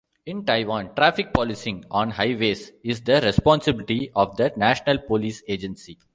[0.25, 5.99] In Taiwan, traffic policing on highways is the responsibility of the National Police Agency.